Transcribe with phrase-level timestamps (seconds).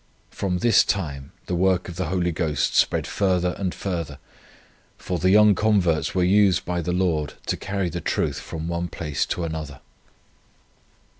[0.31, 4.17] From this time the work of the Holy Ghost spread further and further;
[4.97, 8.87] for the young converts were used by the Lord to carry the truth from one
[8.87, 9.79] place to another.